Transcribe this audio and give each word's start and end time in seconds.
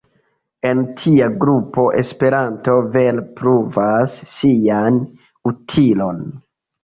En 0.67 0.79
tia 1.01 1.25
grupo 1.41 1.83
Esperanto 2.01 2.77
vere 2.95 3.23
pruvas 3.41 4.17
sian 4.33 4.97
utilon. 5.53 6.25